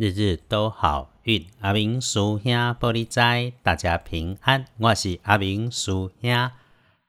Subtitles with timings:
[0.00, 4.64] 日日都好运，阿明叔兄玻璃斋，大家平安。
[4.78, 6.50] 我是阿明叔兄。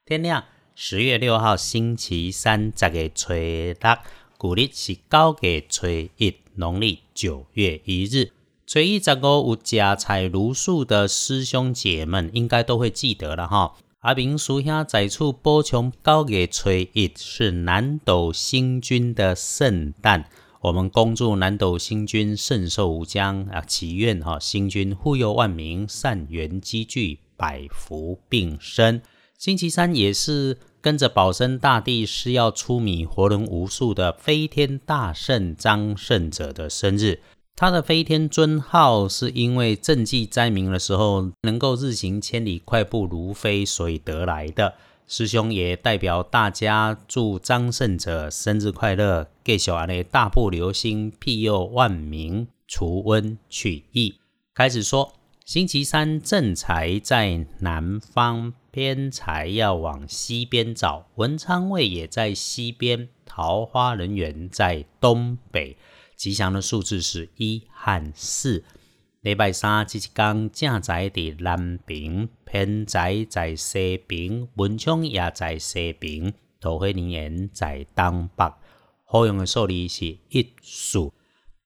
[0.06, 0.44] 天亮，
[0.76, 3.76] 十月六号星期三，十月初六，
[4.38, 8.34] 古历是九月初一，农历九月一日。
[8.68, 13.74] 初一十五有家财如数的师兄姐们，应该都会记得了哈。
[14.02, 20.26] 阿明叔兄在此补充，九月初一是南斗星君的圣诞。
[20.62, 29.02] 我们恭祝南斗星君圣寿无疆啊，祈愿哈星君护佑万民，善缘积聚，百福并生。
[29.40, 37.22] 星期三也是跟着保生大帝是要出米活人无数的飞天大圣张圣者的生日。
[37.56, 44.76] 他的飞天尊号是因为赈济灾民的时候能够日行千里，快步如飞，所以得来的。
[45.12, 54.16] 师兄也代表大家祝张胜者生日快乐，给小安的大步流星庇佑万民，除瘟去疫。
[54.54, 55.12] 开始说，
[55.44, 61.10] 星期三正财在南方，偏财要往西边找。
[61.16, 65.76] 文昌位也在西边，桃花人缘在东北。
[66.16, 68.64] 吉祥的数字是一和四。
[69.20, 78.44] 礼拜三即天正在伫南平，偏在在西边，文昌也在西边，桃花人缘在东北。
[79.06, 81.14] 好用的数字是一数。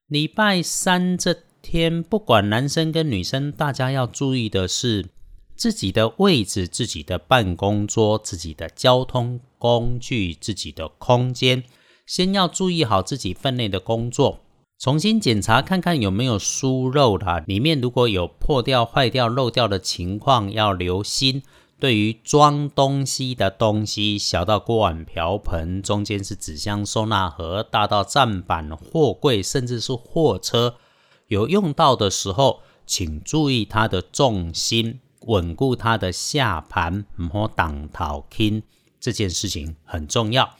[0.05, 5.07] 礼拜三这天，不管男生跟女生，大家要注意的是
[5.55, 11.63] 自己的位置、自己的办公桌、自己的交通工具、自己的空间，
[12.05, 14.44] 先要注意好自己分内的工作。
[14.77, 21.41] 重新检查看看有没有疏漏的，里面如果有破掉、坏掉、漏掉的情况，要留心。
[21.77, 30.75] 对于装东西的东西，小到锅碗瓢盆，中间是纸箱、收纳盒，大到站板、货柜，甚至是货车，
[31.27, 38.63] 有用到的时候，请注意它的重心，稳固它的下盘，唔好挡头轻。
[38.99, 40.55] 这件事情很重要，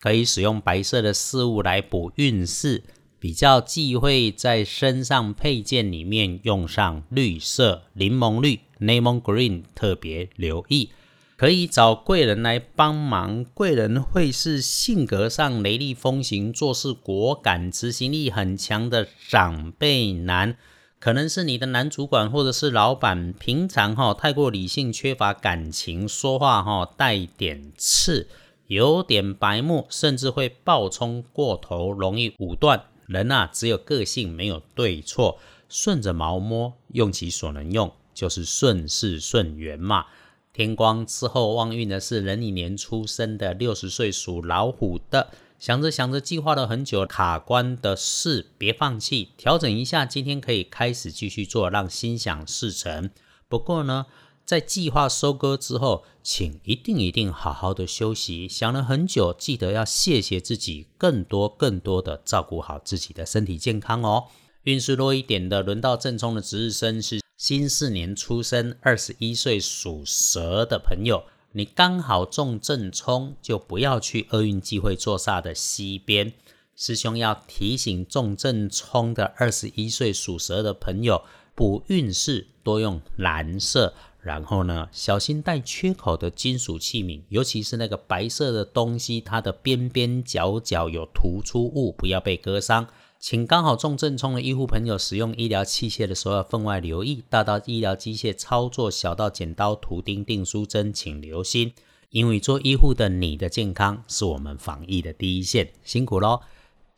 [0.00, 2.82] 可以使用白色的事物来补运势。
[3.20, 10.90] 比较忌讳在身上配件里面用上绿色柠檬绿 （lemon green），特别留意。
[11.36, 20.56] 可以找贵人来帮忙，贵人会是性格上雷厉风行、做事果敢、执行力很强的长辈男，
[20.98, 23.32] 可能是你的男主管或者是老板。
[23.32, 28.28] 平常哈太过理性，缺乏感情，说话哈带点刺，
[28.66, 32.84] 有点白目，甚至会暴冲过头，容易武断。
[33.10, 40.06] 人呐，只有个性，没有对错，顺着毛摸，用其所能用，就是顺势顺缘嘛。
[40.52, 53.10] 天光之后旺运的是壬寅年出生的六十岁属老虎的，想着想着，计划了很久卡关的事，别放弃，调整一下，今天可以开始继续做，让心想事成。
[53.48, 54.06] 不过呢。
[54.50, 58.48] 在计划收割之后，请一定一定好好的休息。
[58.48, 64.24] 想了很久，记得要谢谢自己，更多更多的照顾好自己的身体健康哦。
[64.64, 71.22] 运势弱一点的，轮到正冲的值日生是辛巳年出生，二十一岁属蛇的朋友，
[71.52, 76.32] 你刚好中正冲，就不要去厄运忌会坐煞的西边。
[76.74, 81.22] 师兄要提醒中正冲的二十一岁属蛇的朋友，
[81.60, 83.92] 补运势多用蓝色。
[84.22, 92.86] 然后呢，小心带缺口的金属器皿，尤其是那个白色的东西，它的边边角角有突出物，不要被割伤。
[93.18, 101.74] 请刚好中正冲的医护朋友使用医疗器械的时候要分外留意，大到医疗机械操作，小到剪刀、图钉、订书针，请留心，
[102.08, 106.40] 因为做医护的你的健康是我们防疫的第一线，辛苦喽。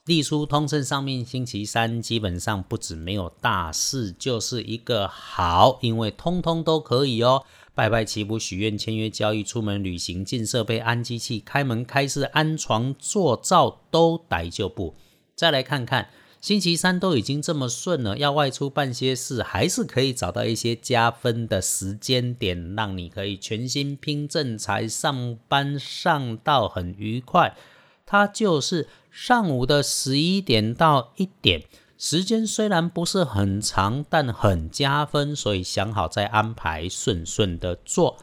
[0.06, 7.44] 隶书通胜上面，星期三基本上不止没有大事，就是一个好，因为通通都可以哦。
[7.72, 14.96] 拜拜祈福、许愿、签约、交易、出门旅行、进设备、安机器、开门开市、安床、做灶都逮就不。
[15.36, 27.56] 再来看看，星期三都已经这么顺了，要外出办些事，还是可以找到一些加分的时间点，让你可以全心拼正财，上班上到很愉快。
[28.04, 31.62] 它就是上午的十一点到一点，
[31.98, 38.16] 时间虽然不是很长，但很加分，所以想好再安排，顺顺的做，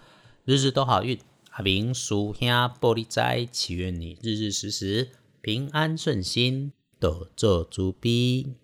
[0.45, 1.19] 日日都好运。
[1.51, 2.49] 阿明叔兄
[2.81, 5.09] 玻璃斋，祈愿你日日时时
[5.41, 8.55] 平安顺心，多做猪逼。